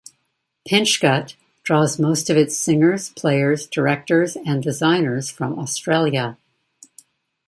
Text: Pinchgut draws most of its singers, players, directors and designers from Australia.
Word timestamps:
Pinchgut 0.67 1.35
draws 1.61 1.99
most 1.99 2.31
of 2.31 2.35
its 2.35 2.57
singers, 2.57 3.09
players, 3.09 3.67
directors 3.67 4.35
and 4.35 4.63
designers 4.63 5.29
from 5.29 5.59
Australia. 5.59 6.39